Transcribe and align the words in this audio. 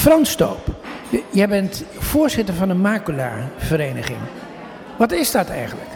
Frans 0.00 0.30
Stoop, 0.30 0.66
jij 1.30 1.48
bent 1.48 1.84
voorzitter 1.98 2.54
van 2.54 2.68
de 2.68 2.74
Macula-vereniging. 2.74 4.18
Wat 4.96 5.12
is 5.12 5.30
dat 5.30 5.48
eigenlijk? 5.48 5.88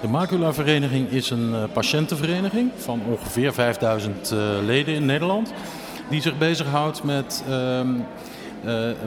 De 0.00 0.08
Macula-vereniging 0.08 1.10
is 1.10 1.30
een 1.30 1.50
uh, 1.50 1.62
patiëntenvereniging 1.72 2.70
van 2.76 3.02
ongeveer 3.10 3.52
5000 3.52 4.32
uh, 4.32 4.38
leden 4.64 4.94
in 4.94 5.06
Nederland. 5.06 5.52
Die 6.08 6.20
zich 6.20 6.38
bezighoudt 6.38 7.02
met 7.02 7.44
uh, 7.48 7.80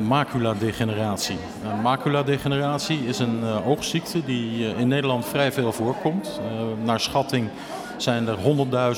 maculadegeneratie. 0.08 1.38
Uh, 1.64 1.82
maculadegeneratie 1.82 3.00
is 3.06 3.20
een 3.20 3.44
oogziekte 3.66 4.26
die 4.26 4.76
in 4.76 4.88
Nederland 4.88 5.26
vrij 5.26 5.52
veel 5.52 5.72
voorkomt. 5.72 6.40
naar 6.84 7.00
schatting 7.00 7.50
zijn 7.98 8.28
er 8.28 8.38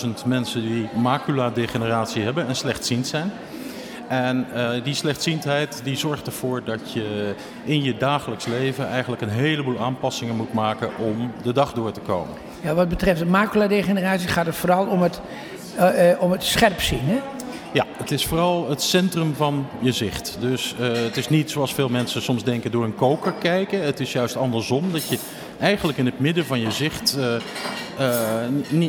100.000 0.05 0.25
mensen 0.25 0.61
die 0.61 0.89
maculadegeneratie 0.95 2.23
hebben 2.23 2.47
en 2.47 2.55
slechtziend 2.55 3.07
zijn. 3.07 3.31
En 4.11 4.47
uh, 4.55 4.69
die 4.83 4.93
slechtziendheid 4.93 5.81
die 5.83 5.95
zorgt 5.95 6.27
ervoor 6.27 6.63
dat 6.63 6.93
je 6.93 7.33
in 7.63 7.83
je 7.83 7.97
dagelijks 7.97 8.45
leven 8.45 8.87
eigenlijk 8.87 9.21
een 9.21 9.29
heleboel 9.29 9.79
aanpassingen 9.79 10.35
moet 10.35 10.53
maken 10.53 10.89
om 10.97 11.31
de 11.43 11.53
dag 11.53 11.73
door 11.73 11.91
te 11.91 11.99
komen. 11.99 12.33
Ja, 12.61 12.73
wat 12.73 12.89
betreft 12.89 13.19
de 13.19 13.25
maculadegeneratie 13.25 14.27
gaat 14.27 14.45
het 14.45 14.55
vooral 14.55 14.85
om 14.85 15.01
het, 15.01 15.21
uh, 15.79 16.11
uh, 16.11 16.21
om 16.21 16.31
het 16.31 16.43
scherp 16.43 16.81
zien, 16.81 16.99
hè? 17.03 17.19
Ja, 17.73 17.85
het 17.97 18.11
is 18.11 18.25
vooral 18.25 18.69
het 18.69 18.81
centrum 18.81 19.35
van 19.35 19.67
je 19.79 19.91
zicht. 19.91 20.37
Dus 20.39 20.75
het 20.77 21.17
is 21.17 21.29
niet 21.29 21.51
zoals 21.51 21.73
veel 21.73 21.89
mensen 21.89 22.21
soms 22.21 22.43
denken 22.43 22.71
door 22.71 22.83
een 22.83 22.95
koker 22.95 23.33
kijken. 23.39 23.83
Het 23.83 23.99
is 23.99 24.11
juist 24.11 24.35
andersom, 24.35 24.91
dat 24.91 25.07
je 25.07 25.17
eigenlijk 25.59 25.97
in 25.97 26.05
het 26.05 26.19
midden 26.19 26.45
van 26.45 26.59
je 26.59 26.71
zicht 26.71 27.17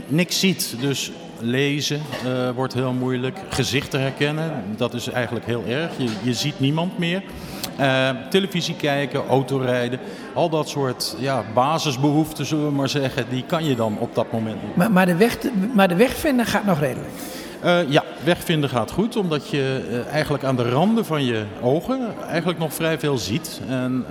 niks 0.08 0.40
ziet. 0.40 0.74
Dus 0.80 1.12
lezen 1.42 2.00
uh, 2.26 2.50
wordt 2.54 2.74
heel 2.74 2.92
moeilijk. 2.92 3.38
Gezichten 3.48 4.00
herkennen, 4.00 4.64
dat 4.76 4.94
is 4.94 5.08
eigenlijk 5.08 5.46
heel 5.46 5.64
erg. 5.68 5.90
Je, 5.96 6.08
je 6.22 6.34
ziet 6.34 6.60
niemand 6.60 6.98
meer. 6.98 7.22
Uh, 7.80 8.10
televisie 8.30 8.76
kijken, 8.76 9.26
autorijden, 9.28 9.98
al 10.34 10.48
dat 10.48 10.68
soort 10.68 11.16
ja, 11.18 11.44
basisbehoeften, 11.54 12.46
zullen 12.46 12.66
we 12.66 12.72
maar 12.72 12.88
zeggen, 12.88 13.24
die 13.28 13.44
kan 13.46 13.64
je 13.64 13.74
dan 13.74 13.96
op 13.98 14.14
dat 14.14 14.32
moment 14.32 14.62
niet. 14.62 14.76
Maar, 14.76 14.92
maar, 14.92 15.06
de, 15.06 15.16
weg, 15.16 15.36
maar 15.74 15.88
de 15.88 15.96
weg 15.96 16.10
vinden 16.10 16.46
gaat 16.46 16.64
nog 16.64 16.80
redelijk? 16.80 17.10
Uh, 17.64 17.90
ja, 17.90 18.04
wegvinden 18.24 18.70
gaat 18.70 18.90
goed, 18.90 19.16
omdat 19.16 19.48
je 19.48 19.80
eigenlijk 20.10 20.44
aan 20.44 20.56
de 20.56 20.70
randen 20.70 21.04
van 21.04 21.24
je 21.24 21.44
ogen 21.60 22.14
eigenlijk 22.28 22.58
nog 22.58 22.74
vrij 22.74 22.98
veel 22.98 23.18
ziet. 23.18 23.60
En 23.68 24.04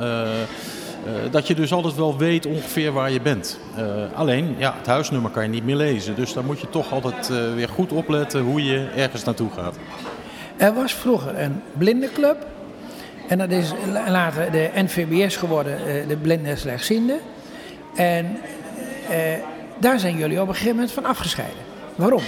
uh, 1.06 1.32
dat 1.32 1.48
je 1.48 1.56
dus 1.56 1.74
altijd 1.74 1.96
wel 1.96 2.18
weet 2.18 2.46
ongeveer 2.46 2.92
waar 2.92 3.12
je 3.12 3.22
bent. 3.22 3.60
Uh, 3.78 3.84
alleen, 4.14 4.56
ja, 4.58 4.74
het 4.78 4.86
huisnummer 4.86 5.32
kan 5.32 5.44
je 5.44 5.50
niet 5.50 5.66
meer 5.66 5.76
lezen. 5.76 6.16
Dus 6.16 6.34
dan 6.34 6.46
moet 6.46 6.60
je 6.60 6.70
toch 6.70 6.92
altijd 6.92 7.30
uh, 7.30 7.54
weer 7.54 7.70
goed 7.70 7.92
opletten 7.92 8.42
hoe 8.42 8.64
je 8.64 8.88
ergens 8.96 9.24
naartoe 9.24 9.50
gaat. 9.52 9.76
Er 10.58 10.74
was 10.74 10.94
vroeger 10.94 11.40
een 11.40 11.62
blindenclub. 11.78 12.46
En 13.28 13.38
dat 13.38 13.52
is 13.52 13.74
later 14.08 14.52
de 14.52 14.70
NVBS 14.76 15.36
geworden, 15.36 15.78
de 16.08 16.18
blinde 16.18 16.56
en. 16.56 17.20
En 17.96 18.38
daar 19.80 20.00
zijn 20.00 20.18
jullie 20.18 20.42
op 20.42 20.48
een 20.48 20.54
gegeven 20.54 20.76
moment 20.76 20.92
van 20.92 21.06
afgescheiden. 21.06 21.60
Waarom? 21.96 22.22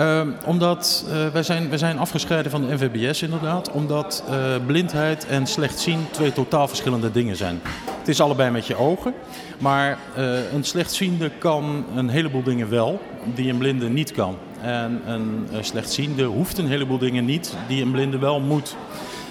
Uh, 0.00 0.20
omdat 0.44 1.04
uh, 1.08 1.26
wij, 1.28 1.42
zijn, 1.42 1.68
wij 1.68 1.78
zijn 1.78 1.98
afgescheiden 1.98 2.50
van 2.50 2.60
de 2.60 2.74
NVBS 2.74 3.22
inderdaad, 3.22 3.70
omdat 3.70 4.24
uh, 4.30 4.36
blindheid 4.66 5.26
en 5.26 5.46
slecht 5.46 5.88
twee 6.10 6.32
totaal 6.32 6.68
verschillende 6.68 7.10
dingen 7.10 7.36
zijn. 7.36 7.60
Het 7.98 8.08
is 8.08 8.20
allebei 8.20 8.50
met 8.50 8.66
je 8.66 8.76
ogen, 8.76 9.14
maar 9.58 9.98
uh, 10.18 10.52
een 10.52 10.64
slechtziende 10.64 11.30
kan 11.38 11.84
een 11.94 12.08
heleboel 12.08 12.42
dingen 12.42 12.70
wel 12.70 13.00
die 13.34 13.50
een 13.50 13.58
blinde 13.58 13.88
niet 13.88 14.12
kan. 14.12 14.36
En 14.62 15.02
een 15.06 15.46
slechtziende 15.60 16.24
hoeft 16.24 16.58
een 16.58 16.68
heleboel 16.68 16.98
dingen 16.98 17.24
niet 17.24 17.54
die 17.68 17.82
een 17.82 17.90
blinde 17.90 18.18
wel 18.18 18.40
moet. 18.40 18.76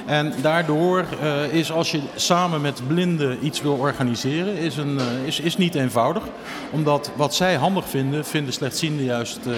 En 0.06 0.34
daardoor 0.42 1.06
uh, 1.24 1.54
is 1.54 1.72
als 1.72 1.92
je 1.92 2.00
samen 2.16 2.62
met 2.62 2.82
blinden 2.88 3.46
iets 3.46 3.62
wil 3.62 3.74
organiseren, 3.74 4.58
is, 4.58 4.78
een, 4.78 4.96
uh, 4.96 5.28
is, 5.28 5.40
is 5.40 5.58
niet 5.58 5.76
eenvoudig. 5.76 6.24
Omdat 6.72 7.12
wat 7.16 7.36
zij 7.36 7.56
handig 7.56 7.90
vinden, 7.90 8.26
vinden 8.26 8.54
slechtzienden 8.54 9.06
juist 9.06 9.40
uh, 9.48 9.56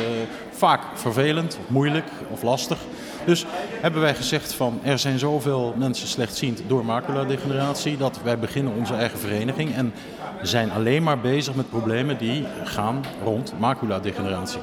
vaak 0.52 0.82
vervelend, 0.94 1.60
moeilijk 1.68 2.06
of 2.32 2.44
lastig. 2.44 2.78
Dus 3.26 3.46
hebben 3.82 4.02
wij 4.02 4.16
gezegd 4.16 4.54
van 4.54 4.80
er 4.84 5.00
zijn 5.00 5.20
zoveel 5.20 5.74
mensen 5.78 6.08
slechtziend 6.08 6.62
door 6.68 6.86
maculadegeneratie 6.86 7.98
dat 7.98 8.20
wij 8.24 8.40
beginnen 8.40 8.74
onze 8.74 8.94
eigen 8.94 9.20
vereniging 9.20 9.76
en 9.76 9.94
zijn 10.42 10.72
alleen 10.72 11.04
maar 11.04 11.20
bezig 11.20 11.56
met 11.56 11.70
problemen 11.70 12.18
die 12.18 12.46
gaan 12.64 13.04
rond 13.24 13.54
maculadegeneratie. 13.60 14.60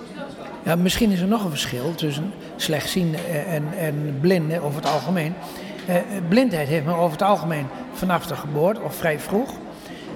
Ja, 0.65 0.77
misschien 0.77 1.11
is 1.11 1.21
er 1.21 1.29
nog 1.29 1.45
een 1.45 1.51
verschil 1.51 1.95
tussen 1.95 2.33
slechtziende 2.57 3.19
en, 3.49 3.65
en 3.79 4.19
blinden 4.21 4.63
over 4.63 4.81
het 4.81 4.91
algemeen. 4.91 5.35
Uh, 5.89 5.95
blindheid 6.29 6.69
heeft 6.69 6.85
men 6.85 6.95
over 6.95 7.13
het 7.13 7.23
algemeen 7.23 7.67
vanaf 7.93 8.27
de 8.27 8.37
geboorte 8.37 8.81
of 8.81 8.95
vrij 8.95 9.19
vroeg. 9.19 9.51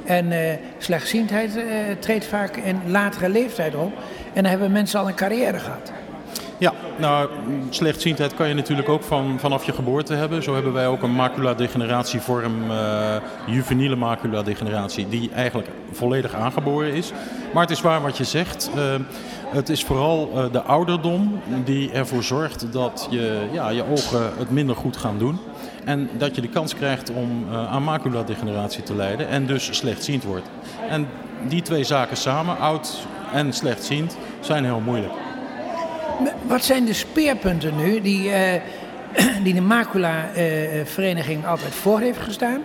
En 0.05 0.33
uh, 0.33 0.39
slechtziendheid 0.79 1.57
uh, 1.57 1.65
treedt 1.99 2.27
vaak 2.27 2.57
in 2.57 2.81
latere 2.87 3.29
leeftijd 3.29 3.75
op. 3.75 3.93
En 4.33 4.43
dan 4.43 4.51
hebben 4.51 4.73
mensen 4.73 5.01
al 5.01 5.09
een 5.09 5.15
carrière 5.15 5.59
gehad. 5.59 5.93
Ja, 6.59 6.73
nou, 6.97 7.29
slechtziendheid 7.71 8.35
kan 8.35 8.49
je 8.49 8.55
natuurlijk 8.55 8.89
ook 8.89 9.03
van, 9.03 9.37
vanaf 9.39 9.65
je 9.65 9.73
geboorte 9.73 10.15
hebben. 10.15 10.43
Zo 10.43 10.55
hebben 10.55 10.73
wij 10.73 10.87
ook 10.87 11.03
een 11.03 11.15
maculadegeneratievorm, 11.15 12.71
uh, 12.71 13.17
juveniele 13.47 13.97
maculadegeneratie, 13.97 15.09
die 15.09 15.31
eigenlijk 15.35 15.69
volledig 15.93 16.35
aangeboren 16.35 16.93
is. 16.93 17.13
Maar 17.53 17.63
het 17.63 17.71
is 17.71 17.81
waar 17.81 18.03
wat 18.03 18.17
je 18.17 18.25
zegt. 18.25 18.71
Het 19.49 19.69
is 19.69 19.85
vooral 19.85 20.31
de 20.53 20.63
ouderdom 20.63 21.41
die 21.65 21.93
ervoor 21.93 22.23
zorgt 22.23 22.73
dat 22.73 23.07
je, 23.11 23.47
ja, 23.53 23.69
je 23.69 23.85
ogen 23.91 24.33
het 24.39 24.51
minder 24.51 24.77
goed 24.77 24.97
gaan 24.97 25.19
doen. 25.19 25.39
En 25.89 26.09
dat 26.13 26.35
je 26.35 26.41
de 26.41 26.49
kans 26.49 26.75
krijgt 26.75 27.11
om 27.11 27.47
aan 27.53 27.83
maculadegeneratie 27.83 28.83
te 28.83 28.95
lijden 28.95 29.29
en 29.29 29.47
dus 29.47 29.77
slechtziend 29.77 30.25
wordt. 30.25 30.49
En 30.89 31.09
die 31.47 31.63
twee 31.63 31.85
zaken 31.85 32.17
samen, 32.17 32.59
oud 32.59 33.07
en 33.33 33.53
slechtziend, 33.53 34.17
zijn 34.41 34.65
heel 34.65 34.81
moeilijk. 34.81 35.13
Wat 36.47 36.65
zijn 36.65 36.85
de 36.85 36.93
speerpunten 36.93 37.77
nu 37.77 38.01
die, 38.01 38.29
uh, 38.29 38.35
die 39.45 39.55
de 39.55 39.61
Macula-vereniging 39.61 41.43
uh, 41.43 41.49
altijd 41.49 41.75
voor 41.75 42.01
heeft 42.01 42.21
gestaan? 42.21 42.63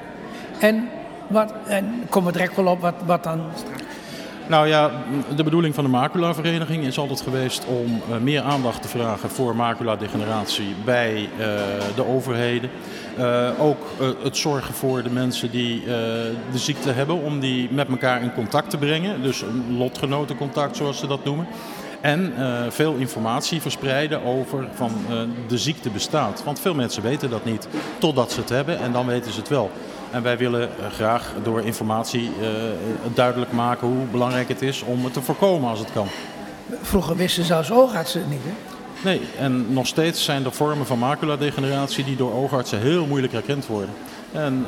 En, 0.60 0.90
wat, 1.28 1.54
en 1.68 2.04
komen 2.10 2.32
we 2.32 2.38
direct 2.38 2.56
wel 2.56 2.68
op 2.68 2.82
wat, 2.82 2.96
wat 3.06 3.24
dan 3.24 3.42
nou 4.54 4.68
ja, 4.68 4.92
de 5.36 5.44
bedoeling 5.44 5.76
van 5.76 5.84
de 5.84 5.90
maculavereniging 5.90 6.84
is 6.84 6.98
altijd 6.98 7.22
geweest 7.22 7.66
om 7.66 8.02
uh, 8.10 8.18
meer 8.18 8.42
aandacht 8.42 8.82
te 8.82 8.88
vragen 8.88 9.30
voor 9.30 9.56
maculadegeneratie 9.56 10.76
bij 10.86 11.22
uh, 11.22 11.46
de 11.96 12.08
overheden. 12.08 12.70
Uh, 13.20 13.50
ook 13.60 13.78
het 14.24 14.38
zorgen 14.38 14.74
voor 14.74 15.04
de 15.04 15.10
mensen 15.10 15.52
die 15.52 15.84
de 16.52 16.58
ziekte 16.58 16.92
hebben, 16.92 17.22
om 17.22 17.40
die 17.40 17.70
met 17.72 17.88
elkaar 17.88 18.22
in 18.22 18.34
contact 18.34 18.70
te 18.70 18.78
brengen. 18.78 19.22
Dus 19.22 19.42
een 19.42 19.78
lotgenotencontact 19.78 20.78
zoals 20.78 21.00
ze 21.00 21.08
dat 21.08 21.24
noemen. 21.24 21.48
En 22.02 22.34
veel 22.70 22.94
informatie 22.94 23.62
verspreiden 23.62 24.24
over 24.24 24.68
van 24.74 24.92
de 25.48 25.58
ziekte 25.58 25.90
bestaat. 25.90 26.44
Want 26.44 26.60
veel 26.60 26.74
mensen 26.74 27.04
weten 27.04 27.30
dat 27.30 27.46
niet 27.46 27.68
totdat 27.98 28.32
ze 28.32 28.40
het 28.40 28.50
hebben 28.50 28.80
en 28.80 28.92
dan 28.92 29.06
weten 29.06 29.32
ze 29.32 29.40
het 29.40 29.50
wel. 29.50 29.72
En 30.14 30.24
wij 30.24 30.38
willen 30.38 30.70
graag 30.92 31.34
door 31.44 31.62
informatie 31.62 32.32
uh, 32.42 32.48
duidelijk 33.14 33.52
maken 33.52 33.88
hoe 33.88 34.06
belangrijk 34.12 34.48
het 34.48 34.62
is 34.62 34.82
om 34.82 35.04
het 35.04 35.14
te 35.14 35.22
voorkomen 35.22 35.70
als 35.70 35.80
het 35.80 35.92
kan. 35.94 36.08
Vroeger 36.82 37.16
wisten 37.16 37.44
zelfs 37.44 37.72
oogartsen 37.72 38.20
het 38.20 38.30
niet, 38.30 38.40
hè? 38.44 38.52
Nee, 39.10 39.22
en 39.38 39.74
nog 39.74 39.88
steeds 39.88 40.24
zijn 40.24 40.46
er 40.46 40.52
vormen 40.52 40.86
van 40.86 41.00
maculadegeneratie 41.00 42.04
die 42.04 42.16
door 42.16 42.34
oogartsen 42.34 42.80
heel 42.80 43.06
moeilijk 43.06 43.34
herkend 43.34 43.68
worden. 43.68 43.96
En 44.32 44.66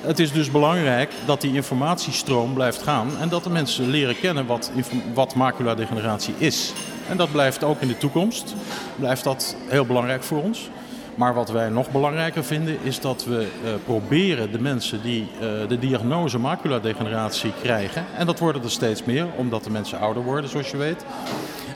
het 0.00 0.18
is 0.18 0.32
dus 0.32 0.50
belangrijk 0.50 1.12
dat 1.26 1.40
die 1.40 1.54
informatiestroom 1.54 2.54
blijft 2.54 2.82
gaan 2.82 3.10
en 3.20 3.28
dat 3.28 3.44
de 3.44 3.50
mensen 3.50 3.90
leren 3.90 4.20
kennen 4.20 4.46
wat, 4.46 4.70
wat 5.14 5.34
maculadegeneratie 5.34 6.34
is. 6.38 6.72
En 7.08 7.16
dat 7.16 7.32
blijft 7.32 7.64
ook 7.64 7.80
in 7.80 7.88
de 7.88 7.98
toekomst, 7.98 8.54
blijft 8.96 9.24
dat 9.24 9.56
heel 9.66 9.86
belangrijk 9.86 10.22
voor 10.22 10.42
ons. 10.42 10.70
Maar 11.14 11.34
wat 11.34 11.50
wij 11.50 11.68
nog 11.68 11.90
belangrijker 11.90 12.44
vinden 12.44 12.78
is 12.82 13.00
dat 13.00 13.24
we 13.24 13.48
uh, 13.64 13.70
proberen 13.84 14.52
de 14.52 14.60
mensen 14.60 15.02
die 15.02 15.28
uh, 15.34 15.40
de 15.68 15.78
diagnose 15.78 16.38
maculadegeneratie 16.38 17.52
krijgen, 17.62 18.04
en 18.16 18.26
dat 18.26 18.38
worden 18.38 18.62
er 18.62 18.70
steeds 18.70 19.04
meer 19.04 19.26
omdat 19.36 19.64
de 19.64 19.70
mensen 19.70 19.98
ouder 19.98 20.22
worden 20.22 20.50
zoals 20.50 20.70
je 20.70 20.76
weet, 20.76 21.04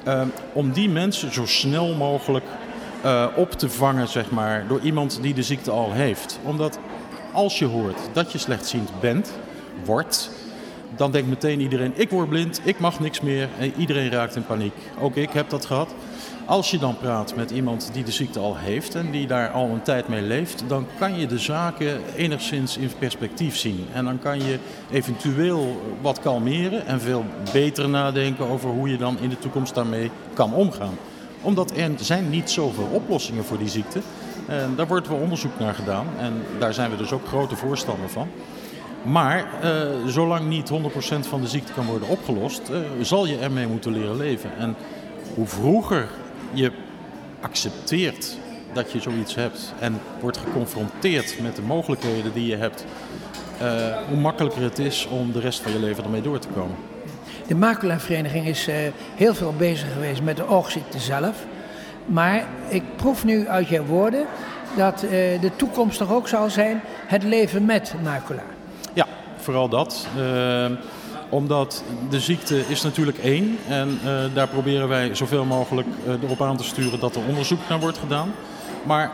uh, 0.07 0.23
om 0.53 0.73
die 0.73 0.89
mensen 0.89 1.33
zo 1.33 1.47
snel 1.47 1.95
mogelijk 1.95 2.45
op 3.35 3.53
te 3.53 3.71
vangen 3.71 4.09
zeg 4.09 4.31
maar, 4.31 4.65
door 4.69 4.81
iemand 4.81 5.19
die 5.23 5.35
de 5.35 5.43
ziekte 5.43 5.71
al 5.71 5.93
heeft. 5.93 6.39
Omdat 6.43 6.79
als 7.33 7.59
je 7.59 7.65
hoort 7.65 7.99
dat 8.13 8.33
je 8.33 8.39
slechtziend 8.39 8.91
bent, 9.01 9.33
wordt, 9.85 10.31
dan 10.97 11.11
denkt 11.11 11.29
meteen 11.29 11.61
iedereen: 11.61 11.93
ik 11.95 12.11
word 12.11 12.29
blind, 12.29 12.61
ik 12.65 12.79
mag 12.79 13.01
niks 13.01 13.21
meer. 13.21 13.49
En 13.59 13.73
iedereen 13.77 14.11
raakt 14.11 14.37
in 14.37 14.47
paniek. 14.47 14.73
Ook 15.01 15.17
ik 15.17 15.31
heb 15.31 15.51
dat 15.51 15.67
gehad. 15.67 15.95
Als 16.47 16.71
je 16.71 16.79
dan 16.79 16.99
praat 16.99 17.37
met 17.37 17.51
iemand 17.51 17.91
die 17.93 18.05
de 18.05 18.11
ziekte 18.11 18.39
al 18.39 18.57
heeft 18.57 18.95
en 18.95 19.11
die 19.11 19.27
daar 19.27 19.51
al 19.51 19.69
een 19.69 19.83
tijd 19.83 20.09
mee 20.09 20.23
leeft, 20.23 20.65
dan 20.67 20.87
kan 20.99 21.19
je 21.19 21.27
de 21.27 21.39
zaken 21.39 22.01
enigszins 22.17 22.77
in 22.77 22.91
perspectief 22.99 23.57
zien. 23.57 23.87
En 23.93 24.05
dan 24.05 24.19
kan 24.19 24.39
je 24.39 24.59
eventueel 24.91 25.81
wat 26.01 26.21
kalmeren 26.21 26.87
en 26.87 27.01
veel 27.01 27.25
beter 27.53 27.89
nadenken 27.89 28.47
over 28.47 28.71
hoe 28.71 28.89
je 28.89 28.97
dan 28.97 29.19
in 29.19 29.29
de 29.29 29.39
toekomst 29.39 29.75
daarmee 29.75 30.11
kan 30.35 30.55
omgaan. 30.55 30.95
Omdat 31.41 31.71
er 31.77 31.91
zijn 31.97 32.31
niet 32.31 32.51
zoveel 32.51 32.89
oplossingen 32.93 33.45
voor 33.45 33.59
die 33.59 33.69
ziekte. 33.69 34.01
En 34.47 34.73
daar 34.77 34.87
wordt 34.87 35.09
wel 35.09 35.19
onderzoek 35.19 35.59
naar 35.59 35.75
gedaan 35.75 36.07
en 36.19 36.33
daar 36.59 36.75
zijn 36.75 36.91
we 36.91 36.97
dus 36.97 37.13
ook 37.13 37.27
grote 37.27 37.57
voorstander 37.57 38.09
van. 38.09 38.29
Maar 39.03 39.47
uh, 39.65 39.71
zolang 40.07 40.49
niet 40.49 40.71
100% 40.71 40.75
van 41.29 41.41
de 41.41 41.49
ziekte 41.49 41.73
kan 41.73 41.87
worden 41.87 42.09
opgelost, 42.09 42.63
uh, 42.71 42.79
zal 43.03 43.27
je 43.27 43.39
ermee 43.39 43.67
moeten 43.67 43.93
leren 43.93 44.17
leven. 44.17 44.51
En 44.59 44.77
hoe 45.35 45.47
vroeger 45.47 46.09
je 46.53 46.73
accepteert 47.41 48.37
dat 48.73 48.93
je 48.93 49.01
zoiets 49.01 49.35
hebt 49.35 49.73
en 49.79 50.01
wordt 50.21 50.39
geconfronteerd 50.39 51.43
met 51.43 51.57
de 51.57 51.63
mogelijkheden 51.63 52.33
die 52.33 52.47
je 52.47 52.57
hebt, 52.57 52.85
uh, 53.63 53.97
hoe 54.09 54.19
makkelijker 54.19 54.63
het 54.63 54.79
is 54.79 55.07
om 55.07 55.33
de 55.33 55.41
rest 55.41 55.61
van 55.61 55.73
je 55.73 55.79
leven 55.79 56.05
ermee 56.05 56.23
door 56.23 56.39
te 56.39 56.49
komen. 56.49 56.77
De 57.47 57.55
maculavereniging 57.55 58.47
is 58.47 58.69
heel 59.15 59.35
veel 59.35 59.55
bezig 59.59 59.93
geweest 59.93 60.23
met 60.23 60.37
de 60.37 60.49
oogziekte 60.49 60.99
zelf. 60.99 61.45
Maar 62.07 62.45
ik 62.69 62.83
proef 62.97 63.25
nu 63.25 63.49
uit 63.49 63.69
jouw 63.69 63.85
woorden 63.85 64.27
dat 64.77 65.01
de 65.41 65.51
toekomst 65.57 65.99
toch 65.99 66.13
ook 66.13 66.29
zal 66.29 66.51
zijn 66.51 66.81
het 67.07 67.23
leven 67.23 67.65
met 67.65 67.95
macula 68.03 68.43
vooral 69.47 69.69
dat. 69.69 70.07
Omdat 71.29 71.85
de 72.11 72.21
ziekte 72.21 72.65
is 72.69 72.83
natuurlijk 72.83 73.19
één. 73.19 73.59
En 73.69 73.99
uh, 74.05 74.25
daar 74.35 74.49
proberen 74.49 74.89
wij 74.89 75.15
zoveel 75.15 75.45
mogelijk 75.45 75.89
uh, 76.07 76.23
erop 76.23 76.43
aan 76.43 76.57
te 76.57 76.65
sturen 76.65 77.01
dat 77.01 77.17
er 77.17 77.27
onderzoek 77.29 77.59
naar 77.69 77.81
wordt 77.81 77.99
gedaan. 77.99 78.33
Maar 78.83 79.13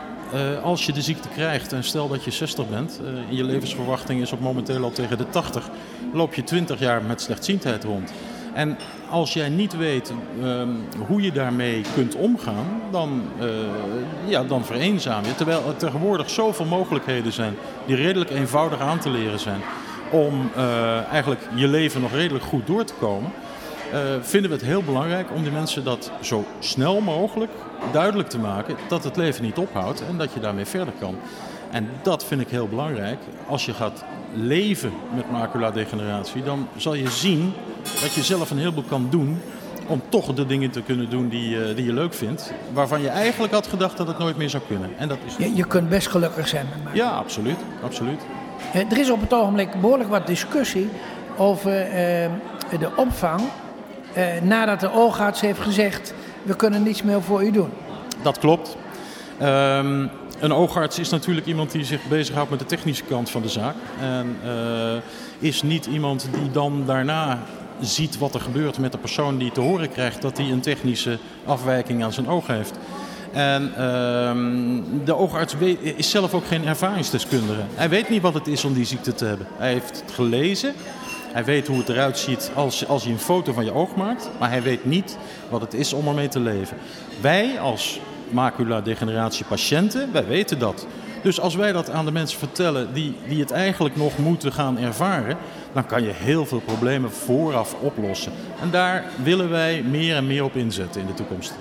als 0.63 0.85
je 0.85 0.91
de 0.91 1.01
ziekte 1.01 1.27
krijgt 1.27 1.73
en 1.73 1.83
stel 1.83 2.07
dat 2.07 2.23
je 2.23 2.31
60 2.31 2.69
bent, 2.69 2.99
en 3.29 3.35
je 3.35 3.43
levensverwachting 3.43 4.21
is 4.21 4.31
op 4.31 4.39
momenteel 4.39 4.83
al 4.83 4.91
tegen 4.91 5.17
de 5.17 5.29
80, 5.29 5.69
loop 6.13 6.33
je 6.33 6.43
20 6.43 6.79
jaar 6.79 7.03
met 7.03 7.21
slechtziendheid 7.21 7.83
rond. 7.83 8.11
En 8.53 8.77
als 9.09 9.33
jij 9.33 9.49
niet 9.49 9.77
weet 9.77 10.13
uh, 10.39 10.61
hoe 11.07 11.21
je 11.21 11.31
daarmee 11.31 11.81
kunt 11.95 12.15
omgaan, 12.15 12.81
dan, 12.91 13.21
ja, 14.25 14.43
dan 14.43 14.65
vereenzaam 14.65 15.23
je. 15.25 15.35
Terwijl 15.35 15.67
er 15.67 15.75
tegenwoordig 15.75 16.29
zoveel 16.29 16.65
mogelijkheden 16.65 17.31
zijn 17.31 17.55
die 17.85 17.95
redelijk 17.95 18.29
eenvoudig 18.29 18.79
aan 18.79 18.99
te 18.99 19.09
leren 19.09 19.39
zijn 19.39 19.61
om 20.13 20.49
uh, 20.57 21.11
eigenlijk 21.11 21.41
je 21.55 21.67
leven 21.67 22.01
nog 22.01 22.11
redelijk 22.11 22.45
goed 22.45 22.67
door 22.67 22.83
te 22.83 22.93
komen, 22.93 23.31
uh, 23.93 23.99
vinden 24.21 24.49
we 24.49 24.55
het 24.55 24.65
heel 24.65 24.83
belangrijk 24.83 25.31
om 25.31 25.43
die 25.43 25.51
mensen 25.51 25.83
dat 25.83 26.11
zo 26.21 26.45
snel 26.59 27.01
mogelijk 27.01 27.51
duidelijk 27.91 28.29
te 28.29 28.39
maken 28.39 28.75
dat 28.87 29.03
het 29.03 29.17
leven 29.17 29.43
niet 29.43 29.57
ophoudt 29.57 30.03
en 30.09 30.17
dat 30.17 30.33
je 30.33 30.39
daarmee 30.39 30.65
verder 30.65 30.93
kan. 30.99 31.15
En 31.71 31.89
dat 32.03 32.25
vind 32.25 32.41
ik 32.41 32.49
heel 32.49 32.67
belangrijk. 32.67 33.19
Als 33.47 33.65
je 33.65 33.73
gaat 33.73 34.03
leven 34.33 34.91
met 35.15 35.31
maculadegeneratie, 35.31 36.43
dan 36.43 36.67
zal 36.77 36.93
je 36.93 37.09
zien 37.09 37.53
dat 38.01 38.13
je 38.13 38.23
zelf 38.23 38.51
een 38.51 38.57
heleboel 38.57 38.83
kan 38.83 39.07
doen 39.09 39.41
om 39.87 40.01
toch 40.09 40.33
de 40.33 40.45
dingen 40.45 40.69
te 40.69 40.81
kunnen 40.81 41.09
doen 41.09 41.29
die, 41.29 41.55
uh, 41.55 41.75
die 41.75 41.85
je 41.85 41.93
leuk 41.93 42.13
vindt. 42.13 42.53
Waarvan 42.73 43.01
je 43.01 43.07
eigenlijk 43.07 43.53
had 43.53 43.67
gedacht 43.67 43.97
dat 43.97 44.07
het 44.07 44.17
nooit 44.17 44.37
meer 44.37 44.49
zou 44.49 44.63
kunnen. 44.67 44.89
En 44.97 45.07
dat 45.07 45.17
is... 45.25 45.35
je, 45.37 45.55
je 45.55 45.67
kunt 45.67 45.89
best 45.89 46.07
gelukkig 46.07 46.47
zijn 46.47 46.67
met 46.83 46.93
Ja, 46.95 47.09
absoluut. 47.09 47.57
absoluut. 47.83 48.21
Eh, 48.73 48.91
er 48.91 48.97
is 48.97 49.09
op 49.09 49.21
het 49.21 49.33
ogenblik 49.33 49.81
behoorlijk 49.81 50.09
wat 50.09 50.27
discussie 50.27 50.89
over 51.37 51.71
uh, 51.71 51.93
de 52.79 52.89
opvang 52.95 53.41
uh, 54.17 54.23
nadat 54.41 54.79
de 54.79 54.91
oogarts 54.91 55.41
heeft 55.41 55.59
gezegd 55.59 56.13
we 56.43 56.55
kunnen 56.55 56.83
niets 56.83 57.03
meer 57.03 57.21
voor 57.21 57.43
u 57.43 57.51
doen. 57.51 57.69
Dat 58.21 58.39
klopt. 58.39 58.77
Um, 59.41 60.09
een 60.39 60.53
oogarts 60.53 60.99
is 60.99 61.09
natuurlijk 61.09 61.47
iemand 61.47 61.71
die 61.71 61.85
zich 61.85 62.07
bezighoudt 62.07 62.49
met 62.49 62.59
de 62.59 62.65
technische 62.65 63.03
kant 63.03 63.29
van 63.29 63.41
de 63.41 63.49
zaak. 63.49 63.75
En 63.99 64.37
is 65.39 65.61
niet 65.61 65.85
iemand 65.85 66.27
die 66.31 66.51
dan 66.51 66.83
daarna 66.85 67.39
ziet 67.81 68.17
wat 68.17 68.33
er 68.33 68.41
gebeurt 68.41 68.77
met 68.77 68.91
de 68.91 68.97
persoon 68.97 69.37
die 69.37 69.51
te 69.51 69.61
horen 69.61 69.89
krijgt 69.89 70.21
dat 70.21 70.37
hij 70.37 70.51
een 70.51 70.61
technische 70.61 71.17
afwijking 71.45 72.03
aan 72.03 72.13
zijn 72.13 72.27
oog 72.27 72.47
heeft. 72.47 72.77
En 73.31 73.63
uh, 73.69 73.75
de 75.05 75.15
oogarts 75.15 75.57
weet, 75.57 75.77
is 75.81 76.09
zelf 76.09 76.33
ook 76.33 76.45
geen 76.45 76.67
ervaringsdeskundige. 76.67 77.61
Hij 77.73 77.89
weet 77.89 78.09
niet 78.09 78.21
wat 78.21 78.33
het 78.33 78.47
is 78.47 78.65
om 78.65 78.73
die 78.73 78.85
ziekte 78.85 79.13
te 79.13 79.25
hebben. 79.25 79.47
Hij 79.57 79.71
heeft 79.71 80.01
het 80.01 80.11
gelezen. 80.11 80.73
Hij 81.31 81.43
weet 81.43 81.67
hoe 81.67 81.77
het 81.77 81.89
eruit 81.89 82.17
ziet 82.17 82.51
als, 82.55 82.87
als 82.87 83.03
je 83.03 83.09
een 83.09 83.19
foto 83.19 83.53
van 83.53 83.65
je 83.65 83.73
oog 83.73 83.95
maakt. 83.95 84.29
Maar 84.39 84.49
hij 84.49 84.61
weet 84.61 84.85
niet 84.85 85.17
wat 85.49 85.61
het 85.61 85.73
is 85.73 85.93
om 85.93 86.07
ermee 86.07 86.27
te 86.27 86.39
leven. 86.39 86.77
Wij 87.21 87.59
als 87.59 87.99
macula-degeneratiepatiënten, 88.29 90.09
wij 90.11 90.25
weten 90.25 90.59
dat. 90.59 90.87
Dus 91.23 91.39
als 91.39 91.55
wij 91.55 91.71
dat 91.71 91.89
aan 91.89 92.05
de 92.05 92.11
mensen 92.11 92.39
vertellen 92.39 92.93
die, 92.93 93.15
die 93.27 93.39
het 93.39 93.51
eigenlijk 93.51 93.95
nog 93.95 94.17
moeten 94.17 94.51
gaan 94.53 94.77
ervaren, 94.77 95.37
dan 95.73 95.85
kan 95.85 96.03
je 96.03 96.11
heel 96.13 96.45
veel 96.45 96.59
problemen 96.59 97.11
vooraf 97.11 97.75
oplossen. 97.79 98.31
En 98.61 98.71
daar 98.71 99.05
willen 99.23 99.49
wij 99.49 99.83
meer 99.83 100.15
en 100.15 100.27
meer 100.27 100.43
op 100.43 100.55
inzetten 100.55 101.01
in 101.01 101.07
de 101.07 101.13
toekomst. 101.13 101.53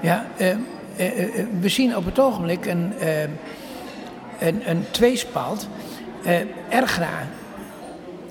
Ja, 0.00 0.26
uh, 0.38 0.48
uh, 0.48 0.56
we 1.60 1.68
zien 1.68 1.96
op 1.96 2.04
het 2.04 2.18
ogenblik 2.18 2.66
een, 2.66 2.92
een, 4.38 4.70
een 4.70 4.84
tweespalt. 4.90 5.68
Ergra 6.68 7.28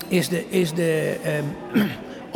is 0.07 0.30
de, 0.30 0.50
is 0.50 0.74
de 0.74 1.16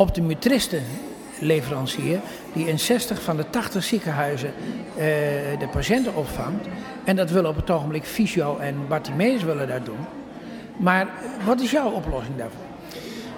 optometristenleverancier 1.34 2.20
die 2.52 2.66
in 2.66 2.78
60 2.78 3.22
van 3.22 3.36
de 3.36 3.50
80 3.50 3.84
ziekenhuizen 3.84 4.52
de 5.58 5.68
patiënten 5.72 6.14
opvangt. 6.14 6.66
En 7.04 7.16
dat 7.16 7.30
willen 7.30 7.50
op 7.50 7.56
het 7.56 7.70
ogenblik 7.70 8.04
Fysio 8.04 8.56
en 8.56 8.76
Bartimeus 8.88 9.42
willen 9.42 9.68
dat 9.68 9.84
doen. 9.84 10.06
Maar 10.76 11.08
wat 11.44 11.60
is 11.60 11.70
jouw 11.70 11.90
oplossing 11.90 12.36
daarvoor? 12.36 12.62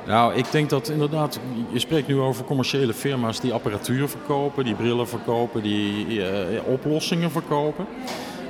Nou, 0.06 0.34
ik 0.34 0.50
denk 0.50 0.70
dat 0.70 0.88
inderdaad, 0.88 1.40
je 1.72 1.78
spreekt 1.78 2.08
nu 2.08 2.18
over 2.18 2.44
commerciële 2.44 2.94
firma's 2.94 3.40
die 3.40 3.52
apparatuur 3.52 4.08
verkopen, 4.08 4.64
die 4.64 4.74
brillen 4.74 5.08
verkopen, 5.08 5.62
die 5.62 6.06
uh, 6.06 6.26
oplossingen 6.66 7.30
verkopen. 7.30 7.86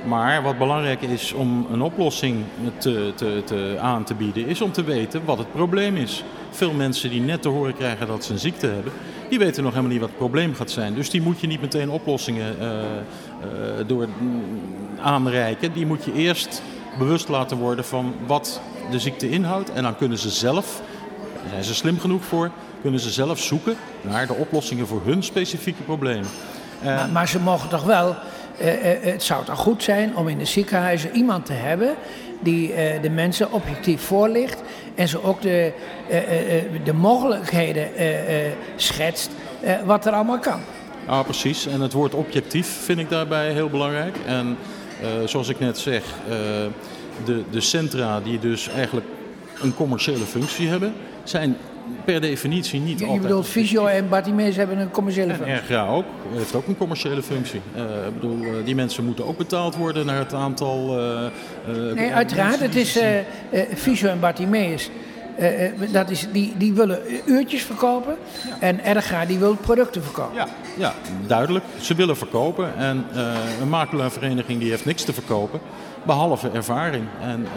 Maar 0.07 0.43
wat 0.43 0.57
belangrijk 0.57 1.01
is 1.01 1.33
om 1.33 1.67
een 1.71 1.81
oplossing 1.81 2.43
te, 2.77 3.11
te, 3.45 3.77
aan 3.79 4.03
te 4.03 4.13
bieden, 4.13 4.47
is 4.47 4.61
om 4.61 4.71
te 4.71 4.83
weten 4.83 5.25
wat 5.25 5.37
het 5.37 5.51
probleem 5.51 5.95
is. 5.95 6.23
Veel 6.49 6.73
mensen 6.73 7.09
die 7.09 7.21
net 7.21 7.41
te 7.41 7.49
horen 7.49 7.75
krijgen 7.75 8.07
dat 8.07 8.25
ze 8.25 8.33
een 8.33 8.39
ziekte 8.39 8.67
hebben, 8.67 8.93
die 9.29 9.39
weten 9.39 9.63
nog 9.63 9.71
helemaal 9.71 9.91
niet 9.91 10.01
wat 10.01 10.09
het 10.09 10.17
probleem 10.17 10.55
gaat 10.55 10.71
zijn. 10.71 10.93
Dus 10.93 11.09
die 11.09 11.21
moet 11.21 11.39
je 11.39 11.47
niet 11.47 11.61
meteen 11.61 11.89
oplossingen 11.89 12.55
uh, 12.61 12.67
uh, 12.67 13.87
door 13.87 14.07
aanreiken. 15.01 15.73
Die 15.73 15.85
moet 15.85 16.03
je 16.03 16.13
eerst 16.13 16.61
bewust 16.97 17.27
laten 17.27 17.57
worden 17.57 17.85
van 17.85 18.13
wat 18.25 18.61
de 18.91 18.99
ziekte 18.99 19.29
inhoudt. 19.29 19.71
En 19.71 19.83
dan 19.83 19.95
kunnen 19.95 20.17
ze 20.17 20.29
zelf 20.29 20.81
daar 21.47 21.55
zijn 21.55 21.75
ze 21.75 21.79
slim 21.79 21.99
genoeg 21.99 22.23
voor, 22.23 22.51
kunnen 22.81 22.99
ze 22.99 23.11
zelf 23.11 23.39
zoeken 23.39 23.75
naar 24.01 24.27
de 24.27 24.33
oplossingen 24.33 24.87
voor 24.87 25.01
hun 25.05 25.23
specifieke 25.23 25.83
problemen. 25.83 26.29
Maar, 26.83 27.09
maar, 27.09 27.27
ze 27.27 27.39
mogen 27.39 27.69
toch 27.69 27.83
wel, 27.83 28.09
eh, 28.09 28.15
eh, 28.15 28.17
het 29.01 29.23
zou 29.23 29.45
toch 29.45 29.59
goed 29.59 29.83
zijn 29.83 30.15
om 30.15 30.27
in 30.27 30.37
de 30.37 30.45
ziekenhuizen 30.45 31.15
iemand 31.15 31.45
te 31.45 31.53
hebben 31.53 31.95
die 32.39 32.73
eh, 32.73 33.01
de 33.01 33.09
mensen 33.09 33.51
objectief 33.51 34.01
voorlicht 34.01 34.61
en 34.95 35.07
ze 35.07 35.23
ook 35.23 35.41
de, 35.41 35.73
eh, 36.09 36.57
eh, 36.57 36.63
de 36.83 36.93
mogelijkheden 36.93 37.89
schetst 38.75 39.29
wat 39.85 40.05
er 40.05 40.13
allemaal 40.13 40.39
kan. 40.39 40.59
Ah, 41.05 41.23
precies. 41.23 41.67
En 41.67 41.81
het 41.81 41.93
woord 41.93 42.13
objectief 42.13 42.67
vind 42.67 42.99
ik 42.99 43.09
daarbij 43.09 43.51
heel 43.51 43.69
belangrijk. 43.69 44.15
En 44.25 44.57
zoals 45.25 45.49
ik 45.49 45.59
net 45.59 45.77
zeg, 45.77 46.03
de, 47.25 47.43
de 47.49 47.61
centra 47.61 48.19
die 48.19 48.39
dus 48.39 48.69
eigenlijk 48.69 49.05
een 49.61 49.75
commerciële 49.75 50.25
functie 50.25 50.67
hebben, 50.67 50.93
zijn 51.23 51.57
per 52.05 52.21
definitie 52.21 52.79
niet 52.79 52.99
je, 52.99 53.05
altijd... 53.05 53.21
Je 53.21 53.27
bedoelt 53.27 53.47
Visio 53.47 53.85
en 53.85 54.09
Bartimeus 54.09 54.55
hebben 54.55 54.77
een 54.77 54.91
commerciële 54.91 55.33
functie? 55.33 55.53
En 55.53 55.63
RGA 55.63 55.87
ook, 55.87 56.05
heeft 56.33 56.55
ook 56.55 56.67
een 56.67 56.77
commerciële 56.77 57.23
functie. 57.23 57.61
Uh, 57.75 57.81
ik 58.07 58.13
bedoel, 58.13 58.41
uh, 58.41 58.51
die 58.65 58.75
mensen 58.75 59.05
moeten 59.05 59.25
ook 59.25 59.37
betaald 59.37 59.75
worden 59.75 60.05
naar 60.05 60.17
het 60.17 60.33
aantal... 60.33 60.99
Uh, 60.99 61.93
nee, 61.93 62.13
uiteraard. 62.13 62.59
Het 62.59 62.75
is 62.75 62.99
Visio 63.73 64.09
en 64.09 64.19
Bartimeus. 64.19 64.89
dat 65.91 66.09
is, 66.09 66.27
die, 66.31 66.53
die 66.57 66.73
willen 66.73 66.99
uurtjes 67.25 67.63
verkopen 67.63 68.15
ja. 68.47 68.57
en 68.59 68.97
RGA 68.97 69.25
die 69.25 69.37
wil 69.37 69.55
producten 69.55 70.03
verkopen. 70.03 70.35
Ja, 70.35 70.47
ja 70.77 70.93
duidelijk. 71.27 71.65
Ze 71.79 71.95
willen 71.95 72.17
verkopen 72.17 72.77
en 72.77 73.05
een 73.61 73.69
makelaarvereniging 73.69 74.59
die 74.59 74.69
heeft 74.69 74.85
niks 74.85 75.03
te 75.03 75.13
verkopen, 75.13 75.59
behalve 76.05 76.49
ervaring. 76.49 77.05
En 77.21 77.47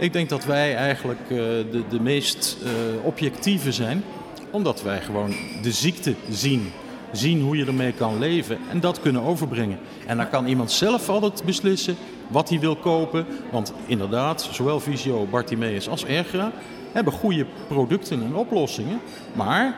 ik 0.00 0.12
denk 0.12 0.28
dat 0.28 0.44
wij 0.44 0.74
eigenlijk 0.76 1.20
uh, 1.22 1.28
de, 1.28 1.82
de 1.88 2.00
meest 2.00 2.56
uh, 2.62 2.70
objectieve 3.04 3.72
zijn, 3.72 4.04
omdat 4.50 4.82
wij 4.82 5.00
gewoon 5.00 5.34
de 5.62 5.72
ziekte 5.72 6.14
zien. 6.30 6.72
Zien 7.12 7.42
hoe 7.42 7.56
je 7.56 7.64
ermee 7.64 7.92
kan 7.92 8.18
leven 8.18 8.58
en 8.70 8.80
dat 8.80 9.00
kunnen 9.00 9.22
overbrengen. 9.22 9.78
En 10.06 10.16
dan 10.16 10.28
kan 10.28 10.46
iemand 10.46 10.72
zelf 10.72 11.08
altijd 11.08 11.42
beslissen 11.44 11.96
wat 12.28 12.48
hij 12.48 12.60
wil 12.60 12.76
kopen. 12.76 13.26
Want 13.52 13.72
inderdaad, 13.86 14.48
zowel 14.52 14.80
Visio, 14.80 15.26
Bartimeus 15.30 15.88
als 15.88 16.04
Ergra 16.04 16.52
hebben 16.92 17.12
goede 17.12 17.46
producten 17.68 18.22
en 18.22 18.34
oplossingen. 18.34 19.00
Maar 19.32 19.76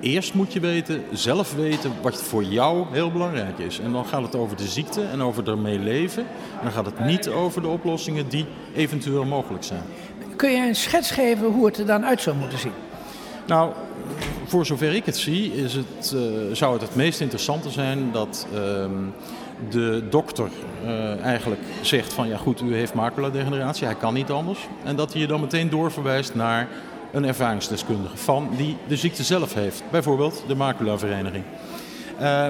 Eerst 0.00 0.34
moet 0.34 0.52
je 0.52 0.60
weten, 0.60 1.04
zelf 1.12 1.54
weten 1.54 1.92
wat 2.02 2.22
voor 2.22 2.44
jou 2.44 2.86
heel 2.90 3.12
belangrijk 3.12 3.58
is. 3.58 3.78
En 3.80 3.92
dan 3.92 4.06
gaat 4.06 4.22
het 4.22 4.34
over 4.34 4.56
de 4.56 4.66
ziekte 4.66 5.02
en 5.02 5.22
over 5.22 5.48
ermee 5.48 5.78
leven. 5.78 6.22
En 6.58 6.62
dan 6.62 6.72
gaat 6.72 6.86
het 6.86 7.00
niet 7.00 7.28
over 7.28 7.62
de 7.62 7.68
oplossingen 7.68 8.28
die 8.28 8.46
eventueel 8.74 9.24
mogelijk 9.24 9.64
zijn. 9.64 9.82
Kun 10.36 10.50
je 10.50 10.66
een 10.66 10.74
schets 10.74 11.10
geven 11.10 11.46
hoe 11.46 11.66
het 11.66 11.78
er 11.78 11.86
dan 11.86 12.04
uit 12.04 12.20
zou 12.20 12.36
moeten 12.36 12.58
zien? 12.58 12.72
Nou, 13.46 13.72
voor 14.44 14.66
zover 14.66 14.94
ik 14.94 15.06
het 15.06 15.16
zie, 15.16 15.54
is 15.54 15.74
het, 15.74 16.12
uh, 16.14 16.20
zou 16.52 16.72
het 16.72 16.82
het 16.82 16.94
meest 16.94 17.20
interessante 17.20 17.70
zijn 17.70 18.12
dat 18.12 18.46
uh, 18.52 18.58
de 19.70 20.02
dokter 20.10 20.48
uh, 20.84 21.20
eigenlijk 21.24 21.60
zegt 21.80 22.12
van 22.12 22.28
ja 22.28 22.36
goed, 22.36 22.60
u 22.60 22.74
heeft 22.74 22.94
maculadegeneratie, 22.94 23.86
hij 23.86 23.94
kan 23.94 24.14
niet 24.14 24.30
anders. 24.30 24.68
En 24.84 24.96
dat 24.96 25.12
hij 25.12 25.20
je 25.20 25.26
dan 25.26 25.40
meteen 25.40 25.70
doorverwijst 25.70 26.34
naar 26.34 26.68
een 27.16 27.24
ervaringsdeskundige 27.24 28.16
van 28.16 28.48
die 28.56 28.76
de 28.88 28.96
ziekte 28.96 29.22
zelf 29.22 29.54
heeft. 29.54 29.82
Bijvoorbeeld 29.90 30.44
de 30.46 30.54
maculavereniging. 30.54 31.44
Uh, 32.20 32.46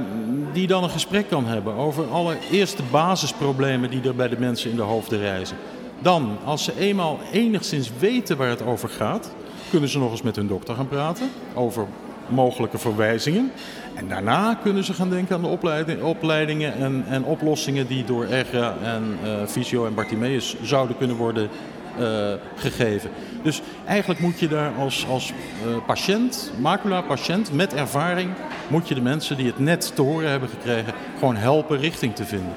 die 0.53 0.67
dan 0.67 0.83
een 0.83 0.91
gesprek 0.91 1.29
kan 1.29 1.47
hebben 1.47 1.75
over 1.75 2.11
alle 2.11 2.37
eerste 2.51 2.83
basisproblemen 2.91 3.91
die 3.91 4.03
er 4.03 4.15
bij 4.15 4.29
de 4.29 4.39
mensen 4.39 4.71
in 4.71 4.77
de 4.77 4.83
hoofden 4.83 5.19
reizen. 5.19 5.57
Dan, 5.99 6.39
als 6.45 6.65
ze 6.65 6.79
eenmaal 6.79 7.19
enigszins 7.33 7.91
weten 7.99 8.37
waar 8.37 8.49
het 8.49 8.63
over 8.63 8.89
gaat, 8.89 9.31
kunnen 9.71 9.89
ze 9.89 9.99
nog 9.99 10.11
eens 10.11 10.23
met 10.23 10.37
hun 10.37 10.47
dokter 10.47 10.75
gaan 10.75 10.89
praten 10.89 11.31
over 11.55 11.87
mogelijke 12.29 12.79
verwijzingen. 12.79 13.53
En 13.95 14.09
daarna 14.09 14.59
kunnen 14.63 14.85
ze 14.85 14.93
gaan 14.93 15.11
denken 15.11 15.35
aan 15.35 15.43
de 15.43 15.49
opleiding, 15.49 16.03
opleidingen 16.03 16.75
en, 16.75 17.05
en, 17.09 17.25
oplossingen 17.25 17.87
die 17.87 18.05
door 18.05 18.25
ERGA 18.25 18.75
en 18.83 19.19
uh, 19.25 19.47
Fysio 19.47 19.87
en 19.87 19.95
Bartimeus 19.95 20.57
zouden 20.63 20.97
kunnen 20.97 21.17
worden 21.17 21.49
uh, 22.01 22.33
gegeven. 22.57 23.11
Dus 23.43 23.63
eigenlijk 23.87 24.21
moet 24.21 24.39
je 24.39 24.49
daar 24.49 24.73
als, 24.79 25.07
als 25.09 25.33
uh, 25.67 25.77
patiënt, 25.87 26.53
macula-patiënt 26.59 27.53
met 27.53 27.75
ervaring, 27.75 28.31
moet 28.69 28.89
je 28.89 28.95
de 28.95 29.01
mensen 29.01 29.37
die 29.37 29.47
het 29.47 29.59
net 29.59 29.93
te 29.95 30.03
horen 30.03 30.31
hebben 30.31 30.49
gekregen, 30.49 30.95
gewoon 31.19 31.37
helpen 31.37 31.79
richting 31.79 32.15
te 32.15 32.25
vinden. 32.25 32.55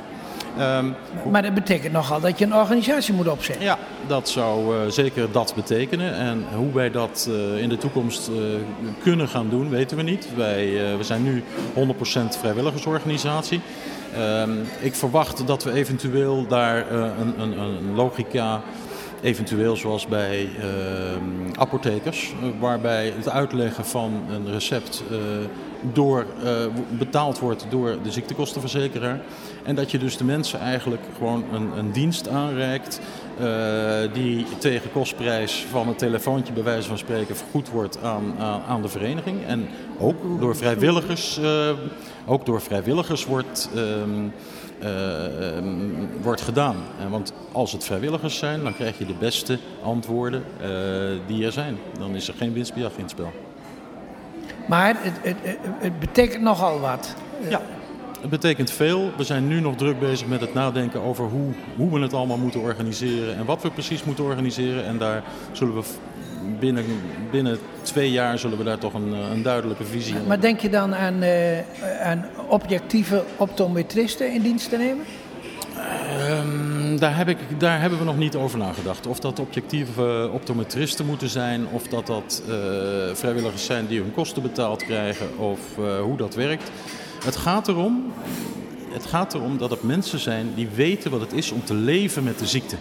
Um, 0.60 0.96
maar 1.31 1.41
dat 1.41 1.53
betekent 1.53 1.93
nogal 1.93 2.19
dat 2.19 2.39
je 2.39 2.46
een 2.46 2.55
organisatie 2.55 3.13
moet 3.13 3.27
opzetten. 3.27 3.65
Ja, 3.65 3.77
dat 4.08 4.29
zou 4.29 4.75
uh, 4.75 4.91
zeker 4.91 5.31
dat 5.31 5.53
betekenen. 5.55 6.15
En 6.15 6.46
hoe 6.55 6.74
wij 6.74 6.91
dat 6.91 7.29
uh, 7.29 7.62
in 7.62 7.69
de 7.69 7.77
toekomst 7.77 8.29
uh, 8.29 8.36
kunnen 9.01 9.27
gaan 9.27 9.50
doen, 9.50 9.69
weten 9.69 9.98
we 9.98 10.03
niet. 10.03 10.27
Wij 10.36 10.98
we 10.98 11.03
zijn 11.03 11.24
nu 11.24 11.43
100% 11.75 11.81
vrijwilligersorganisatie. 12.39 13.62
Um, 14.17 14.67
ik 14.79 14.96
verwacht 14.96 15.48
dat 15.48 15.63
we 15.63 15.72
eventueel 15.72 16.48
daar 16.48 16.91
een, 16.91 17.41
een, 17.41 17.60
een 17.60 17.96
logica 17.96 18.62
Eventueel 19.21 19.75
zoals 19.75 20.07
bij 20.07 20.43
uh, 20.43 20.63
apothekers, 21.55 22.33
waarbij 22.59 23.13
het 23.15 23.29
uitleggen 23.29 23.85
van 23.85 24.23
een 24.29 24.51
recept 24.51 25.03
uh, 25.11 25.17
door, 25.93 26.25
uh, 26.43 26.51
betaald 26.89 27.39
wordt 27.39 27.65
door 27.69 27.97
de 28.03 28.11
ziektekostenverzekeraar. 28.11 29.19
En 29.63 29.75
dat 29.75 29.91
je 29.91 29.97
dus 29.97 30.17
de 30.17 30.23
mensen 30.23 30.59
eigenlijk 30.59 31.01
gewoon 31.17 31.43
een, 31.53 31.77
een 31.77 31.91
dienst 31.91 32.27
aanreikt 32.27 32.99
die 34.13 34.45
tegen 34.57 34.91
kostprijs 34.91 35.65
van 35.71 35.88
een 35.88 35.95
telefoontje 35.95 36.53
bij 36.53 36.63
wijze 36.63 36.88
van 36.88 36.97
spreken 36.97 37.35
vergoed 37.35 37.69
wordt 37.69 38.03
aan, 38.03 38.33
aan, 38.67 38.81
de 38.81 38.88
vereniging. 38.88 39.45
En 39.45 39.67
ook 39.99 40.39
door 40.39 40.55
vrijwilligers, 40.55 41.39
ook 42.25 42.45
door 42.45 42.61
vrijwilligers 42.61 43.25
wordt 43.25 43.69
ehm, 43.75 44.27
wordt 46.21 46.41
gedaan. 46.41 46.75
want 47.09 47.33
als 47.51 47.71
het 47.71 47.83
vrijwilligers 47.83 48.38
zijn, 48.38 48.63
dan 48.63 48.74
krijg 48.74 48.98
je 48.98 49.05
de 49.05 49.15
beste 49.19 49.59
antwoorden 49.83 50.43
uh, 50.62 50.67
die 51.27 51.45
er 51.45 51.51
zijn. 51.51 51.77
Dan 52.00 52.15
is 52.15 52.27
er 52.27 52.33
geen 52.33 52.53
winstbejag 52.53 52.91
in 52.95 53.01
het 53.01 53.12
spel. 53.12 53.31
Maar 54.67 54.95
het, 55.00 55.13
het, 55.21 55.57
het 55.79 56.00
betekent 56.00 56.43
nogal 56.43 56.79
wat. 56.79 57.15
Ja, 57.50 57.62
het 58.21 58.29
betekent 58.29 58.71
veel. 58.71 59.12
We 59.17 59.24
zijn 59.24 59.48
nu 59.48 59.59
nog 59.59 59.75
druk 59.75 60.00
bezig 60.00 60.27
met 60.27 60.41
het 60.41 60.53
nadenken 60.53 61.01
over 61.01 61.25
hoe, 61.25 61.51
hoe 61.75 61.91
we 61.91 62.00
het 62.00 62.13
allemaal 62.13 62.38
moeten 62.38 62.62
organiseren 62.62 63.36
en 63.36 63.45
wat 63.45 63.62
we 63.62 63.71
precies 63.71 64.03
moeten 64.03 64.24
organiseren. 64.24 64.86
En 64.86 64.98
daar 64.98 65.24
zullen 65.51 65.75
we 65.75 65.83
binnen, 66.60 66.86
binnen 67.32 67.60
twee 67.82 68.12
jaar 68.12 68.39
zullen 68.39 68.58
we 68.58 68.63
daar 68.63 68.77
toch 68.77 68.94
een, 68.94 69.12
een 69.12 69.44
duidelijke 69.44 69.84
visie 69.84 70.12
hebben. 70.12 70.27
Maar 70.27 70.41
denk 70.41 70.60
je 70.60 70.70
dan 70.70 70.96
aan, 70.96 71.24
uh, 71.24 71.60
aan 72.03 72.25
objectieve 72.48 73.24
optometristen 73.38 74.34
in 74.34 74.41
dienst 74.41 74.70
te 74.70 74.77
nemen? 74.77 75.06
Um, 76.29 77.00
daar, 77.00 77.18
heb 77.18 77.27
ik, 77.27 77.38
daar 77.58 77.82
hebben 77.82 78.00
we 78.00 78.06
nog 78.06 78.18
niet 78.18 78.36
over 78.36 78.58
nagedacht. 78.58 79.08
Of 79.08 79.20
dat 79.20 79.39
objectieve 79.39 80.29
optometristen 80.34 81.06
moeten 81.06 81.29
zijn, 81.29 81.68
of 81.72 81.88
dat 81.88 82.08
dat 82.08 82.44
uh, 82.48 82.56
vrijwilligers 83.13 83.65
zijn 83.65 83.88
die 83.88 84.01
hun 84.01 84.13
kosten 84.13 84.41
betaald 84.41 84.84
krijgen, 84.86 85.38
of 85.38 85.60
uh, 85.79 86.01
hoe 86.01 86.18
dat 86.18 86.36
werkt. 86.36 86.72
Het 87.24 87.36
gaat 87.36 87.68
erom, 87.68 88.13
het 88.89 89.06
gaat 89.06 89.34
erom 89.34 89.58
dat 89.58 89.70
het 89.70 89.84
mensen 89.84 90.20
zijn 90.20 90.51
die 90.56 90.68
weten 90.75 91.12
wat 91.12 91.22
het 91.22 91.34
is 91.34 91.51
om 91.51 91.63
te 91.63 91.74
leven 91.74 92.24
met 92.24 92.39
de 92.39 92.48
ziekte. 92.48 92.75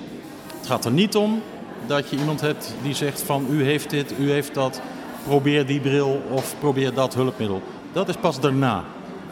Het 0.57 0.67
gaat 0.67 0.85
er 0.85 0.93
niet 0.93 1.17
om 1.17 1.43
dat 1.87 2.11
je 2.11 2.17
iemand 2.17 2.41
hebt 2.41 2.75
die 2.83 2.95
zegt 2.95 3.23
van 3.23 3.47
u 3.51 3.65
heeft 3.65 3.91
dit, 3.91 4.13
u 4.19 4.31
heeft 4.31 4.55
dat, 4.55 4.81
probeer 5.27 5.67
die 5.67 5.81
bril 5.81 6.23
of 6.31 6.55
probeer 6.59 6.95
dat 6.95 7.15
hulpmiddel. 7.15 7.63
Dat 7.93 8.09
is 8.09 8.17
pas 8.17 8.41
daarna. 8.41 8.85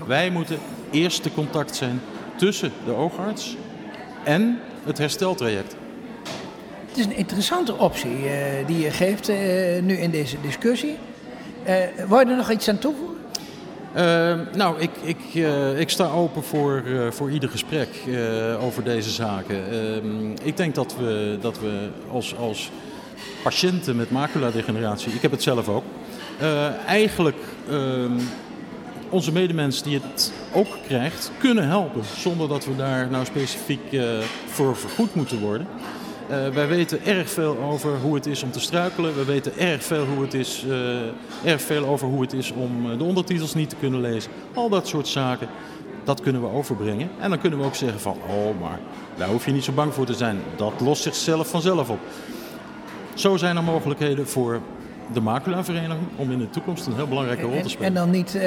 Wij 0.06 0.30
moeten 0.30 0.58
eerste 0.90 1.32
contact 1.32 1.76
zijn 1.76 2.00
tussen 2.36 2.72
de 2.84 2.92
oogarts 2.92 3.56
en 4.24 4.58
het 4.84 4.98
hersteltraject. 4.98 5.76
Het 6.88 6.96
is 6.98 7.04
een 7.04 7.16
interessante 7.16 7.76
optie 7.76 8.24
uh, 8.24 8.30
die 8.66 8.78
je 8.78 8.90
geeft 8.90 9.28
uh, 9.28 9.36
nu 9.82 9.96
in 9.96 10.10
deze 10.10 10.36
discussie. 10.40 10.96
Uh, 11.66 12.10
er 12.10 12.36
nog 12.36 12.50
iets 12.50 12.68
aan 12.68 12.78
toevoegen? 12.78 13.15
Uh, 13.96 14.34
nou, 14.54 14.80
ik, 14.80 14.90
ik, 15.02 15.18
uh, 15.34 15.80
ik 15.80 15.90
sta 15.90 16.06
open 16.06 16.42
voor, 16.42 16.82
uh, 16.86 17.10
voor 17.10 17.30
ieder 17.30 17.48
gesprek 17.48 17.88
over 18.60 18.84
deze 18.84 19.10
zaken. 19.10 19.70
Ehm, 19.70 20.30
ik 20.42 20.56
denk 20.56 20.74
dat 20.74 20.96
we, 20.96 21.38
dat 21.40 21.60
we 21.60 21.88
als, 22.10 22.36
als 22.36 22.70
patiënten 23.42 23.96
met 23.96 24.10
maculadegeneratie, 24.10 25.12
ik 25.12 25.22
heb 25.22 25.30
het 25.30 25.42
zelf 25.42 25.68
ook, 25.68 25.84
eigenlijk 26.86 27.36
ehm, 27.68 28.18
onze 29.08 29.32
medemens 29.32 29.82
die 29.82 30.00
het 30.02 30.32
ook 30.52 30.68
krijgt, 30.86 31.30
kunnen 31.38 31.68
helpen. 31.68 32.02
Zonder 32.16 32.48
dat 32.48 32.64
we 32.64 32.76
daar 32.76 33.10
nou 33.10 33.24
specifiek 33.24 34.00
voor 34.46 34.76
vergoed 34.76 35.14
moeten 35.14 35.38
worden. 35.38 35.66
Uh, 36.30 36.48
wij 36.48 36.68
weten 36.68 37.04
erg 37.04 37.30
veel 37.30 37.58
over 37.58 37.98
hoe 38.02 38.14
het 38.14 38.26
is 38.26 38.42
om 38.42 38.50
te 38.50 38.60
struikelen. 38.60 39.16
We 39.16 39.24
weten 39.24 39.58
erg 39.58 39.84
veel, 39.84 40.04
hoe 40.04 40.22
het 40.22 40.34
is, 40.34 40.64
uh, 40.68 41.52
erg 41.52 41.62
veel 41.62 41.86
over 41.86 42.08
hoe 42.08 42.20
het 42.20 42.32
is 42.32 42.52
om 42.52 42.90
eh, 42.90 42.98
de 42.98 43.04
ondertitels 43.04 43.54
niet 43.54 43.68
te 43.68 43.76
kunnen 43.76 44.00
lezen. 44.00 44.30
Al 44.54 44.68
dat 44.68 44.88
soort 44.88 45.08
zaken, 45.08 45.48
dat 46.04 46.20
kunnen 46.20 46.42
we 46.42 46.48
overbrengen. 46.48 47.10
En 47.20 47.30
dan 47.30 47.38
kunnen 47.38 47.58
we 47.58 47.64
ook 47.64 47.74
zeggen 47.74 48.00
van, 48.00 48.16
oh 48.28 48.60
maar 48.60 48.78
daar 49.16 49.28
hoef 49.28 49.44
je 49.44 49.52
niet 49.52 49.64
zo 49.64 49.72
bang 49.72 49.94
voor 49.94 50.06
te 50.06 50.14
zijn. 50.14 50.38
Dat 50.56 50.72
lost 50.80 51.02
zichzelf 51.02 51.48
vanzelf 51.48 51.90
op. 51.90 51.98
Zo 53.14 53.36
zijn 53.36 53.56
er 53.56 53.62
mogelijkheden 53.62 54.28
voor 54.28 54.60
de 55.12 55.20
maculavereniging 55.20 56.08
om 56.16 56.30
in 56.30 56.38
de 56.38 56.50
toekomst 56.50 56.86
een 56.86 56.94
heel 56.94 57.08
belangrijke 57.08 57.42
rol 57.42 57.60
te 57.62 57.68
spelen. 57.68 57.88
En, 57.88 57.94
dan 57.94 58.10
niet 58.10 58.38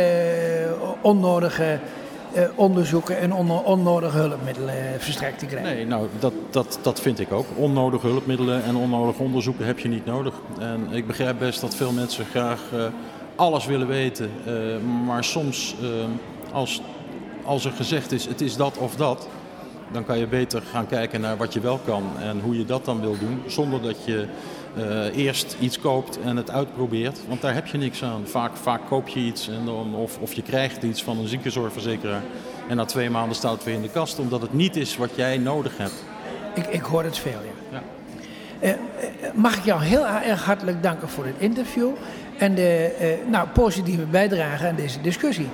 onnodige 1.01 1.73
uh, 1.73 2.08
onderzoeken 2.55 3.19
en 3.19 3.33
on 3.33 3.51
onnodige 3.51 4.17
hulpmiddelen 4.17 4.75
uh, 4.75 4.99
verstrekt 4.99 5.39
te 5.39 5.45
krijgen. 5.45 5.75
Nee, 5.75 5.85
nou 5.85 6.07
dat, 6.19 6.33
dat, 6.49 6.79
dat 6.81 7.01
vind 7.01 7.19
ik 7.19 7.31
ook. 7.31 7.45
Onnodige 7.55 8.07
hulpmiddelen 8.07 8.63
en 8.63 8.75
onnodige 8.75 9.23
onderzoeken 9.23 9.65
heb 9.65 9.79
je 9.79 9.87
niet 9.87 10.05
nodig. 10.05 10.33
En 10.59 10.87
ik 10.91 11.07
begrijp 11.07 11.39
best 11.39 11.61
dat 11.61 11.75
veel 11.75 11.91
mensen 11.91 12.25
graag 12.25 12.59
uh, 12.73 12.83
alles 13.35 13.65
willen 13.65 13.87
weten. 13.87 14.31
maar 15.05 15.23
soms 15.23 15.75
als, 16.51 16.81
als 17.43 17.65
er 17.65 17.71
gezegd 17.71 18.11
is 18.11 18.25
het 18.25 18.41
is 18.41 18.55
dat 18.55 18.77
of 18.77 18.95
dat, 18.95 19.27
dan 19.91 20.05
kan 20.05 20.17
je 20.17 20.27
beter 20.27 20.61
gaan 20.71 20.87
kijken 20.87 21.21
naar 21.21 21.37
wat 21.37 21.53
je 21.53 21.59
wel 21.59 21.79
kan 21.85 22.03
en 22.19 22.39
hoe 22.39 22.57
je 22.57 22.65
dat 22.65 22.85
dan 22.85 23.01
wil 23.01 23.15
doen. 23.19 23.41
Zonder 23.47 23.81
dat 23.81 24.05
je 24.05 24.27
uh, 24.77 25.17
eerst 25.17 25.55
iets 25.59 25.79
koopt 25.79 26.19
en 26.19 26.37
het 26.37 26.51
uitprobeert. 26.51 27.19
Want 27.27 27.41
daar 27.41 27.53
heb 27.53 27.67
je 27.67 27.77
niks 27.77 28.03
aan. 28.03 28.21
Vaak, 28.25 28.55
vaak 28.55 28.81
koop 28.87 29.07
je 29.07 29.19
iets 29.19 29.47
en 29.47 29.65
dan, 29.65 29.95
of, 29.95 30.17
of 30.17 30.33
je 30.33 30.41
krijgt 30.41 30.83
iets 30.83 31.03
van 31.03 31.17
een 31.17 31.27
ziekenzorgverzekeraar. 31.27 32.21
En 32.67 32.75
na 32.75 32.85
twee 32.85 33.09
maanden 33.09 33.35
staat 33.35 33.51
het 33.51 33.63
weer 33.63 33.73
in 33.73 33.81
de 33.81 33.89
kast, 33.89 34.19
omdat 34.19 34.41
het 34.41 34.53
niet 34.53 34.75
is 34.75 34.97
wat 34.97 35.09
jij 35.15 35.37
nodig 35.37 35.77
hebt. 35.77 36.03
Ik, 36.55 36.65
ik 36.65 36.81
hoor 36.81 37.03
het 37.03 37.17
veel, 37.17 37.39
ja. 37.71 37.79
ja. 37.79 37.83
Uh, 38.61 38.73
mag 39.33 39.57
ik 39.57 39.63
jou 39.63 39.83
heel 39.83 40.07
erg 40.07 40.45
hartelijk 40.45 40.83
danken 40.83 41.09
voor 41.09 41.23
dit 41.23 41.35
interview 41.37 41.89
en 42.37 42.55
de 42.55 42.95
uh, 43.01 43.31
nou, 43.31 43.47
positieve 43.47 44.03
bijdrage 44.03 44.67
aan 44.67 44.75
deze 44.75 45.01
discussie. 45.01 45.47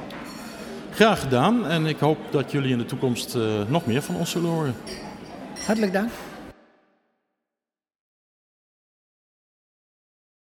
Graag 0.92 1.20
gedaan 1.20 1.68
en 1.68 1.86
ik 1.86 2.00
hoop 2.00 2.18
dat 2.30 2.52
jullie 2.52 2.72
in 2.72 2.78
de 2.78 2.86
toekomst 2.86 3.38
nog 3.68 3.86
meer 3.86 4.02
van 4.02 4.16
ons 4.16 4.30
zullen 4.30 4.50
horen. 4.50 4.76
Hartelijk 5.66 5.94
dank. 5.94 6.10